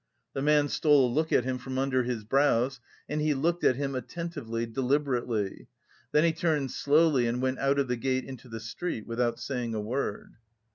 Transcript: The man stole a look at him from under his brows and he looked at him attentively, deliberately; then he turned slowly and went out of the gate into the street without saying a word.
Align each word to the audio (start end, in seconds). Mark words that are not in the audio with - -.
The 0.33 0.41
man 0.41 0.67
stole 0.67 1.05
a 1.07 1.13
look 1.13 1.31
at 1.31 1.43
him 1.43 1.59
from 1.59 1.77
under 1.77 2.01
his 2.01 2.23
brows 2.23 2.79
and 3.07 3.21
he 3.21 3.35
looked 3.35 3.63
at 3.63 3.75
him 3.75 3.93
attentively, 3.93 4.65
deliberately; 4.65 5.67
then 6.11 6.23
he 6.23 6.33
turned 6.33 6.71
slowly 6.71 7.27
and 7.27 7.39
went 7.39 7.59
out 7.59 7.77
of 7.77 7.87
the 7.87 7.97
gate 7.97 8.23
into 8.25 8.49
the 8.49 8.59
street 8.59 9.05
without 9.05 9.37
saying 9.39 9.75
a 9.75 9.79
word. 9.79 10.37